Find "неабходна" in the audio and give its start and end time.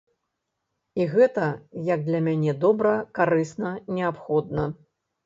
3.99-4.65